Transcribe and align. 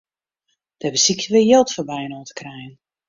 Dêr 0.79 0.93
besykje 0.95 1.29
we 1.33 1.41
jild 1.49 1.69
foar 1.73 1.87
byinoar 1.91 2.25
te 2.27 2.33
krijen. 2.39 2.73